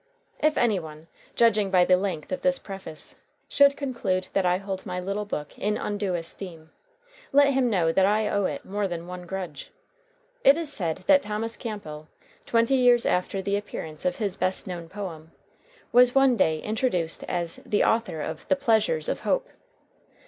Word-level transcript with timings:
If 0.39 0.57
any 0.57 0.79
one, 0.79 1.09
judging 1.35 1.69
by 1.69 1.85
the 1.85 1.95
length 1.95 2.31
of 2.31 2.41
this 2.41 2.57
preface, 2.57 3.17
should 3.47 3.77
conclude 3.77 4.29
that 4.33 4.47
I 4.47 4.57
hold 4.57 4.83
my 4.83 4.99
little 4.99 5.25
book 5.25 5.55
in 5.59 5.77
undue 5.77 6.15
esteem, 6.15 6.71
let 7.31 7.53
him 7.53 7.69
know 7.69 7.91
that 7.91 8.07
I 8.07 8.27
owe 8.27 8.45
it 8.45 8.65
more 8.65 8.87
than 8.87 9.05
one 9.05 9.27
grudge. 9.27 9.69
It 10.43 10.57
is 10.57 10.73
said 10.73 11.03
that 11.05 11.21
Thomas 11.21 11.55
Campbell, 11.55 12.07
twenty 12.47 12.77
years 12.77 13.05
after 13.05 13.43
the 13.43 13.55
appearance 13.55 14.03
of 14.03 14.15
his 14.15 14.37
best 14.37 14.65
known 14.65 14.89
poem, 14.89 15.33
was 15.91 16.15
one 16.15 16.35
day 16.35 16.63
introduced 16.63 17.23
as 17.25 17.57
"the 17.57 17.83
author 17.83 18.21
of 18.23 18.47
'The 18.47 18.55
Pleasures 18.55 19.07
of 19.07 19.19
Hope.'" 19.19 19.49